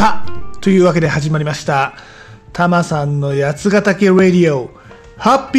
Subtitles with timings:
[0.00, 1.92] さあ、というわけで始まりました。
[2.54, 4.70] タマさんの八ヶ岳ラディオ、
[5.18, 5.58] ハッピ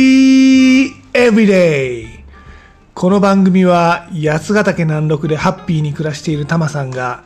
[0.88, 2.07] ーエブリデイ
[2.96, 7.23] この番組は八ヶ岳南麓でハッピーに暮らしているタマさんが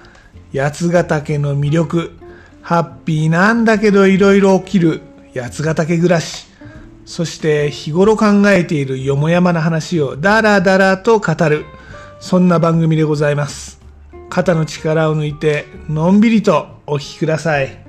[0.53, 2.17] 八ヶ岳の魅力、
[2.61, 5.01] ハッピーなんだけどいろいろ起きる
[5.33, 6.47] 八ヶ岳暮らし、
[7.05, 11.63] そして日頃考えているよもやまな話をダラダラと語る、
[12.19, 13.84] そんな番組でございます。
[14.29, 17.85] 肩の力を抜いてのんびりとお聞きください。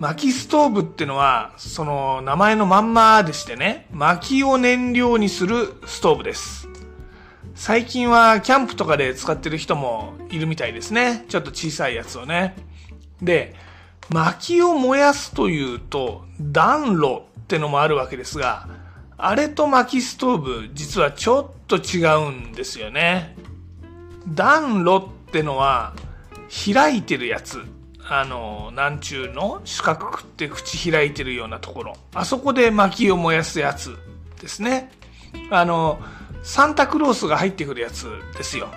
[0.00, 6.68] 薪ストーブってのは、その名前のまんまでしてね、薪を燃料にするストーブです。
[7.54, 11.24] 最近はキャンプとかで使ってる人もいるみたいですね。
[11.28, 12.56] ちょっと小さいやつをね。
[13.22, 13.54] で、
[14.10, 18.68] 薪を燃やすというと暖炉ってのもあるわけですが、
[19.16, 23.36] あれと薪ストーブ実はちょっと違うんですよね。
[24.28, 25.94] 暖炉ってのは
[26.74, 27.62] 開いてるやつ。
[28.06, 29.62] あの、なんちゅうの？
[29.64, 31.96] 四角くって口開いてるようなところ。
[32.12, 33.96] あそこで薪を燃やすやつ
[34.42, 34.90] ですね。
[35.50, 35.98] あの、
[36.44, 38.06] サンタクロースが入ってくるやつ
[38.36, 38.68] ですよ。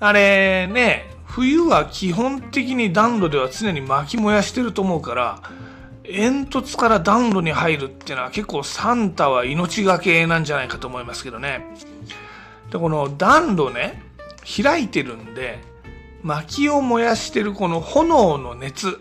[0.00, 5.42] あれね、冬は基本的に暖炉では常に薪燃やしてると思うから、
[6.02, 11.64] 煙突から暖炉に入るっていうのは結構サンタは命がけなんじゃないかと思いますけどね。
[12.70, 14.02] で、この暖炉ね、
[14.44, 15.60] 開いてるんで、
[16.22, 19.00] 薪を燃やしてるこの炎の熱、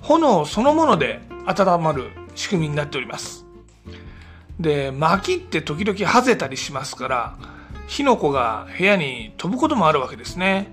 [0.00, 3.43] 炎そのもので温まる仕組みになっております。
[4.58, 7.36] で、薪って時々はぜたりしますから、
[7.86, 10.72] 火の粉が部屋に飛ぶこともあるわけですね。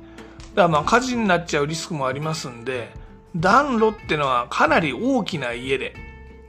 [0.55, 2.93] だからまあ火事になっちゃうリスクもありますんで、
[3.35, 5.95] 暖炉ってのはかなり大きな家で、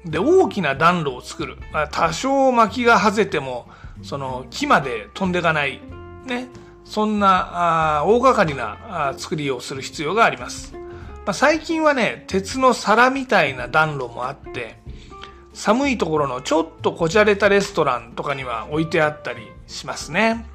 [0.05, 1.59] で、大きな暖炉を作る。
[1.73, 3.69] まあ、多少薪がはぜても、
[4.03, 5.81] その木まで飛んでいかない。
[6.27, 6.49] ね。
[6.85, 10.75] そんなあ大掛かりなあ作りをする必要があります。
[11.25, 14.82] まあ、最近はね、鉄の皿みたいな暖炉もあって、
[15.53, 20.47] 寒いところのちょっとこじゃれたレストランとかには置いてあったりしますね。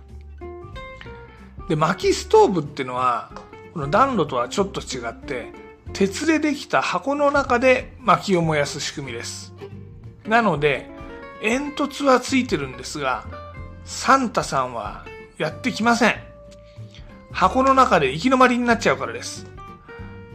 [1.69, 3.29] で、薪ストーブってのは、
[3.73, 5.51] この暖炉とはちょっと違って、
[5.93, 9.53] 鉄でできた箱の中で薪を燃やす仕組みです。
[10.25, 10.89] なので、
[11.41, 13.25] 煙突はついてるんですが、
[13.85, 15.05] サンタさんは
[15.37, 16.15] やってきません。
[17.31, 19.45] 箱の中で行き止まりになっちゃうからです。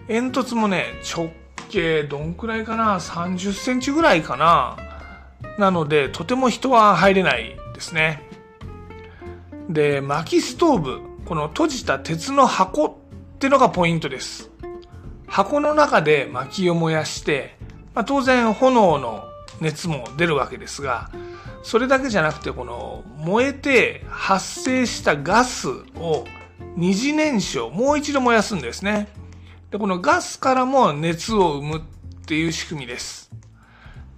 [0.07, 1.33] 煙突もね、直
[1.73, 4.77] 径どんくらいかな ?30 センチぐらいかな？
[5.59, 8.23] なので、とても人は入れないですね。
[9.69, 14.51] で、薪ストーブ、この閉じた鉄の箱ってのがポイントです。
[15.27, 17.57] 箱の中で薪を燃やして、
[17.95, 19.25] まあ、当然炎の
[19.61, 21.11] 熱も出るわけですが、
[21.63, 26.25] それだけじゃなくて、この燃えて発生したガスを
[26.77, 29.09] 二次燃焼、もう一度燃やすんですね。
[29.73, 31.81] で、このガスからも熱を生むっ
[32.27, 33.33] ていう仕組みです。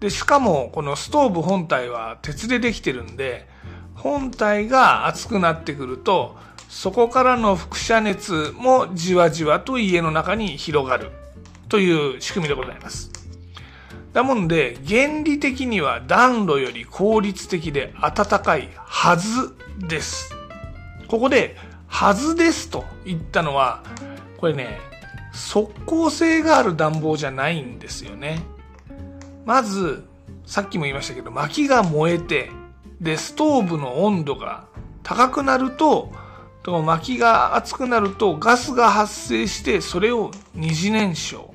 [0.01, 3.49] で、しかもこのストーブ本体は鉄でできてるんで、
[3.95, 6.37] 本体が熱くなってくると、
[6.69, 11.13] そこからの輻射熱もじわじわと家の中に広がる
[11.69, 13.13] という仕組みでございます。
[14.13, 20.35] だもんで、原理的には暖炉より効率的で暖かいはずです。
[21.07, 23.85] ここで、はずですと言ったのは、
[24.39, 24.81] これね、
[25.35, 28.43] 即効性がある暖房じゃないんですよね。
[29.45, 30.05] まず、
[30.47, 32.51] さっきも言いましたけど、薪が燃えて、
[33.01, 34.65] で、ストーブの温度が
[35.03, 36.13] 高くなると、
[36.63, 41.49] と薪が熱くなるとガスが発生して、それを二次燃焼。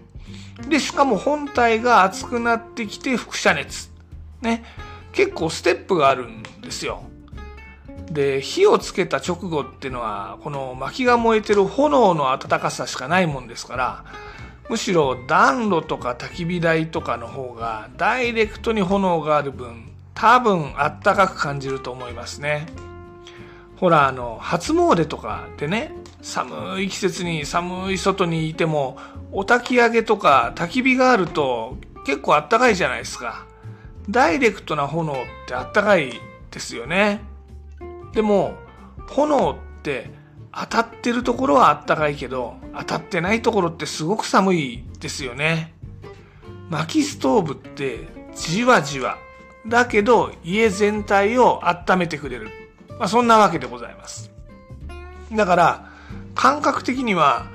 [0.67, 3.89] で、しかも本体が熱くなってきて輻射熱。
[4.41, 4.63] ね。
[5.13, 7.08] 結構ステップがあるんですよ。
[8.11, 14.03] で、火をつけた直後っていうのは、この薪が燃えてる炎の暖かさしかないもんですから、
[14.69, 22.67] むしろ暖炉とか焚き火台とかの方がダイレクトに炎がある分、多分あったかく感じると思いますね。
[23.77, 28.97] ほら、あの、初詣とかでね、寒い季節に寒い外にいても、
[29.31, 33.45] お焚き上げとか焚き火があると結構あったかいじゃないですか。
[34.09, 35.15] ダイレクトな炎っ
[35.47, 36.19] てあったかい
[36.51, 37.21] ですよね。
[38.13, 38.55] でも、
[39.07, 40.11] 炎って
[40.51, 45.73] 当たってるところはあったかいけど、当たってないところってすごく寒いですよね。
[46.69, 49.17] 薪ストーブってじわじわ。
[49.67, 52.49] だけど家全体を温めてくれる。
[52.99, 54.31] まあ、そんなわけでございます。
[55.31, 55.89] だから、
[56.35, 57.45] 感覚的には、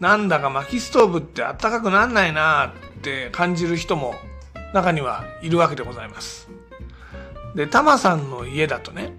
[0.00, 4.14] なんだか薪ストーブってあったかくなんないなって感じる人も
[4.74, 6.48] 中にはいるわけでございます。
[7.54, 9.11] で、タマさんの家だとね、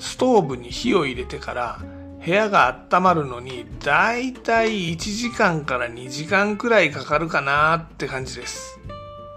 [0.00, 1.78] ストーブに火を入れてから
[2.24, 8.78] 部屋が温まるのにだいたい1時間から2時間くらいかかるかなって感じです。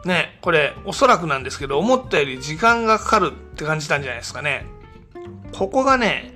[0.06, 4.66] ね、これおそらくなんですけど思ったより時間がかかるって感じたんじゃないですかね。
[5.54, 6.34] ここがね、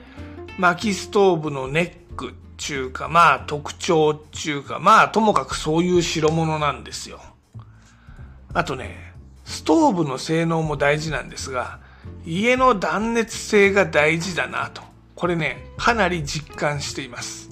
[0.57, 7.19] 薪ストーブのネック中か、まあ特徴中か、まあともかくそういう代物なんですよ。
[8.53, 9.13] あとね、
[9.43, 11.79] ストーブの性能も大事なんですが、
[12.25, 14.81] 家の断熱性が大事だなと。
[15.15, 17.49] これね、かなり実感しています。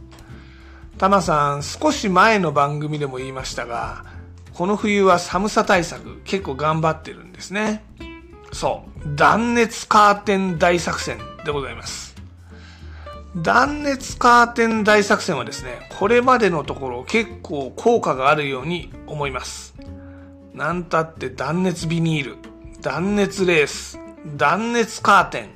[0.98, 4.06] タマさん、少し前の番組でも言いましたが、
[4.54, 7.84] この冬は寒さ対策結構頑張ってるんですね。
[8.54, 9.16] そう。
[9.16, 12.16] 断熱カーテン大作戦でございます。
[13.36, 19.76] 断熱カーテン大作戦はですね、これまでのところ結構効果があるように思います。
[20.54, 22.38] なんたって断熱ビニール、
[22.82, 25.50] 断熱レース、断熱カーテン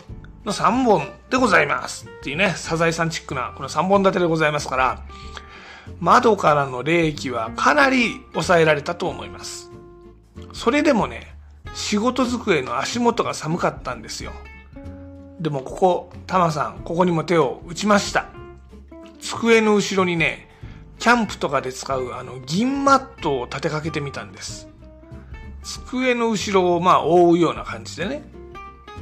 [0.45, 5.03] の3本でございますっていうね、サザエさんチックなこの3本立てでございますから、
[5.99, 9.71] 窓からの冷気はかなり抑えられたと思います。
[10.53, 11.35] それでもね、
[11.73, 14.31] 仕事机の足元が寒かったんですよ。
[15.39, 18.27] でもここ、タマさん、ここにも手を打ちました。
[19.19, 20.49] 机の後ろにね、
[20.99, 24.67] キャンプとかで使うあの銀マットを立てかけてみたんです。
[25.63, 28.23] 机の後ろをまあ覆うような感じでね。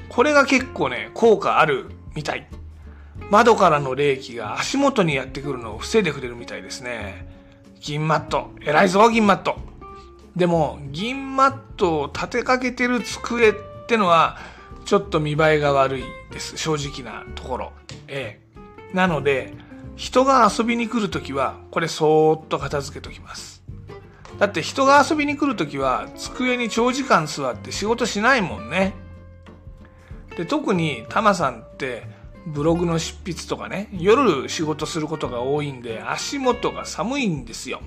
[0.09, 2.47] これが結構ね、効果あるみたい。
[3.29, 7.27] 窓からの冷気が足元にやってくるのを防いでくれるみたいですね。
[7.81, 8.51] 銀マット。
[8.61, 9.57] 偉いぞ、銀マット。
[10.35, 13.53] でも、銀マットを立てかけてる机っ
[13.87, 14.37] てのは、
[14.85, 16.57] ちょっと見栄えが悪いです。
[16.57, 17.73] 正直なところ。
[18.07, 18.95] ええ。
[18.95, 19.53] なので、
[19.95, 23.63] 人が遊びに来るときは、これそーっと片付けときます。
[24.39, 28.93] だって人が遊びに来るときは、机に長時間座って仕事しないもんね。
[30.37, 32.03] で、特にタマさんって
[32.45, 37.81] ブログの執筆とかね、夜仕事することが多いんで足元が寒いんですよ。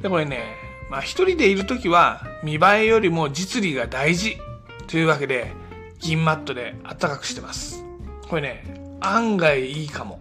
[0.00, 0.54] で、これね、
[0.88, 4.38] まあ一人でいるときは見栄えよりも実利が大事
[4.86, 5.52] というわけで
[5.98, 7.84] 銀マットで暖かくしてます。
[8.28, 8.64] これね、
[9.00, 10.20] 案外いいかも。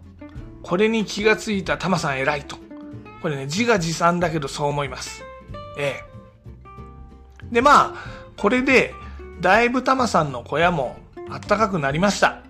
[0.63, 2.57] これに気がついたタマさん偉いと。
[3.21, 5.23] これね、自画自賛だけどそう思います。
[5.77, 6.01] え
[7.51, 7.53] え。
[7.53, 7.95] で、まあ、
[8.35, 8.93] これで、
[9.39, 10.97] だいぶタマさんの小屋も
[11.29, 12.41] あったかくなりました。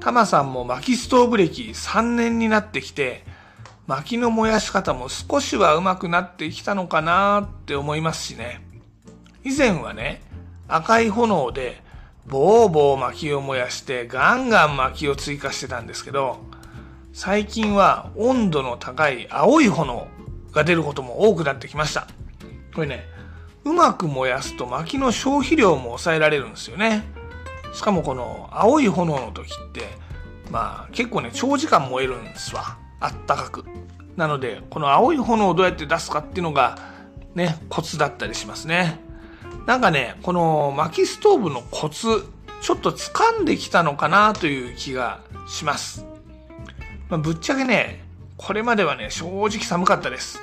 [0.00, 3.24] タマさんも薪ストーブ歴3年になってきて、
[3.86, 8.66] 薪の燃やし方も少しは上手くなってきたのかなって思いますしね。
[9.44, 10.22] 以前はね、
[10.68, 11.82] 赤い炎で
[12.26, 16.40] ボーボー薪を燃やしてガンガン薪を追加してたんですけど、
[17.12, 20.06] 最近は温度の高い青い炎
[20.52, 22.06] が出ることも多くなってきました。
[22.74, 23.04] これね、
[23.64, 27.04] うまく燃やすと薪の消費量も抑えられるんですよね。
[27.72, 29.82] しかもこの青い炎の時って、
[30.50, 32.78] まあ結構ね、長時間燃えるんですわ。
[33.00, 33.64] あったかく。
[34.16, 36.78] なので、この青い炎をどうやって出すかっていうのが、
[37.34, 39.00] ね、コツだったりしますね。
[39.66, 42.24] なんかね、この薪ストーブのコツ、
[42.60, 46.04] ちょっと掴んできたのかなという気がします。
[47.08, 48.04] まあ、ぶっちゃけね、
[48.36, 50.40] これまではね、正直寒かったです。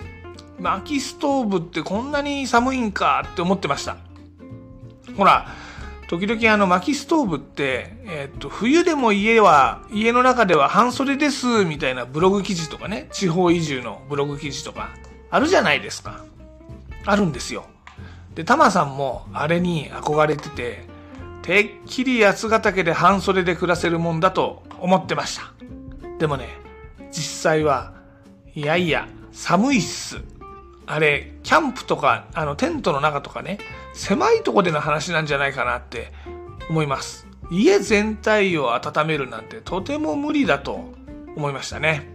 [0.59, 3.97] 薪ストーブってこんなに寒いんかって思ってました。
[5.17, 5.47] ほら、
[6.09, 14.89] 時々あの薪ストーブって、えっと、冬でも家は、家の中では半袖です、みたいなブログ記事とかね、地方移住のブログ記事とか、
[15.29, 16.25] あるじゃないですか。
[17.05, 17.67] あるんですよ。
[18.33, 20.83] で、タマさんもあれに憧れてて、
[21.43, 25.53] てっきり八ヶ岳で半袖で暮らせるもんだと思ってました。
[26.17, 26.47] でもね、
[27.11, 27.93] 実際は、
[28.55, 30.23] いやいや、寒いっす。
[30.91, 33.59] あれ、キャンプとか、あの、テントの中とかね、
[33.93, 36.11] 狭いとこでの話なんじゃないかなって
[36.67, 37.27] 思います。
[37.51, 40.91] 家全体を温めるなんてとても無理だと
[41.35, 42.09] 思いましたね。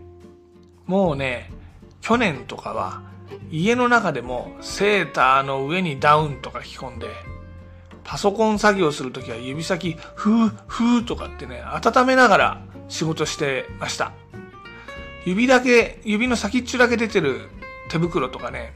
[0.87, 1.52] もうね、
[2.00, 3.02] 去年とかは
[3.49, 7.07] 家の中でもセーターの上にダウンとか着込んで、
[8.02, 14.11] パソコン作業するときは指先、ふー、ふーとかってね、温めながら仕事してました。
[15.25, 17.49] 指だけ、指の先っちょだけ出てる
[17.94, 18.74] 手袋とかね、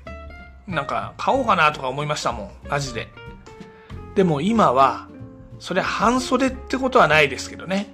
[0.68, 3.08] なんか買おうかなとか思いましたもん、マジで。
[4.14, 5.08] でも今は、
[5.58, 7.92] それ半袖ってことはないですけどね。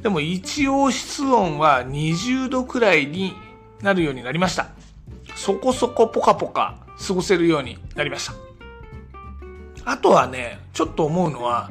[0.00, 3.34] でも一応室温は20度くらいに
[3.82, 4.68] なるようになりました。
[5.34, 8.32] そこそこポカポカ過ごせるようになりました。
[9.84, 11.70] あとはね、ちょっと思うのは、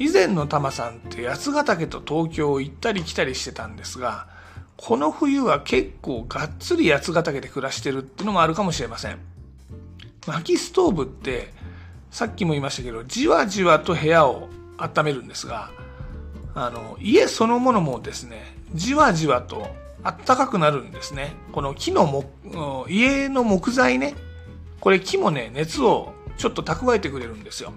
[0.00, 4.33] 以前のタマさんって八ヶ岳と東京を行ったり来たりしてたんですが、
[4.86, 9.18] この冬は結構がっつり八ヶ岳で暮らしてるっていうのもあるかもしれません。
[10.26, 11.54] 薪ストーブって、
[12.10, 15.70] さっきも言いましたけど、じわじわと部屋を温めるんですが、
[16.54, 19.68] あの、家そのものもですね、じわじわと
[20.02, 21.34] 暖かくなるんですね。
[21.52, 24.14] この木のも、家の木材ね、
[24.80, 27.72] これ木もね、熱をちょっと蓄えてくれるんですよ。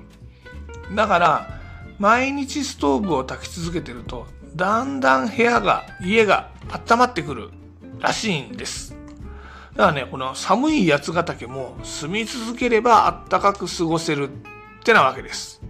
[0.93, 1.59] だから、
[1.99, 7.51] 毎日ストーブを焚き続けてると、だんだん部屋が、家が温まってくる
[7.99, 8.95] らしいんです。
[9.75, 14.31] だからね、この寒い八ヶ岳も住み続ければ暖かく過ごせるっ
[14.83, 15.61] てなわけです。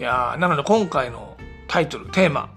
[0.00, 1.36] いやーなので今回の
[1.68, 2.50] タイトル、テーマ、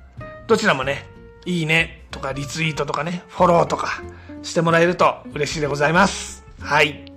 [0.45, 1.07] どちらもね、
[1.47, 4.03] いいねとかリツイートとかね、フォローとか
[4.43, 6.45] してもらえると嬉しいでございます。
[6.59, 7.12] はい。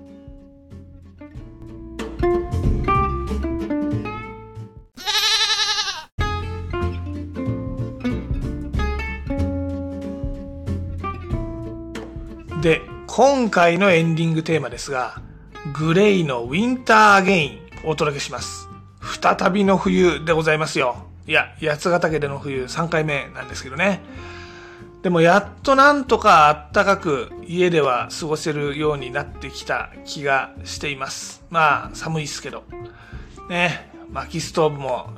[13.16, 15.22] 今回のエンディングテーマですが、
[15.72, 18.68] グレイのウィンターアゲインをお届けします。
[19.00, 21.06] 再びの冬でございますよ。
[21.26, 24.02] いや、八ヶ岳での冬3回目なんですけどね。
[25.00, 31.42] でもやっとなんとかあったかく家では過ごせるようになってきた気がしています。
[31.48, 32.64] まあ寒いっすけど。
[33.48, 35.08] ね、薪ストーブも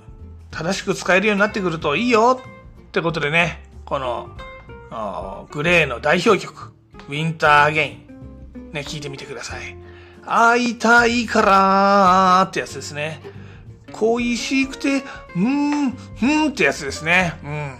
[0.52, 4.28] 正しく使えるようになってくるといいよってことでね、この
[5.50, 6.77] GLAY の代表曲、
[7.08, 9.76] Winter, again、ね、聞いてみてください。
[10.26, 13.22] 会いたいからーってやつですね。
[13.92, 17.32] 恋しくて、うーん、うんってやつですね。
[17.42, 17.78] うん。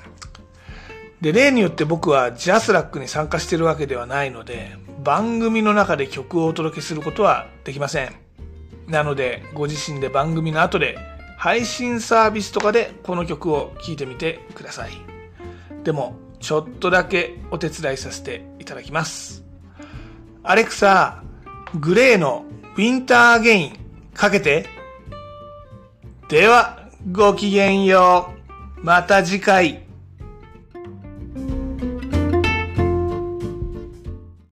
[1.21, 8.15] で、例によって僕は JASRAC に参加してるわけではないので、番組の中で曲をお届けすることはできません。
[8.87, 10.97] なので、ご自身で番組の後で
[11.37, 14.93] 配信サービスとかでこの曲を聴いてみてください。
[15.85, 19.45] でも、ちょっとだけお手伝いさせてただきます。
[20.43, 21.23] アレクサ、
[21.81, 22.45] グレーの
[22.77, 23.73] ウィンターゲイン
[24.15, 24.67] かけて。
[26.29, 28.31] では、ごきげんよ
[28.81, 28.85] う。
[28.85, 29.88] また次回。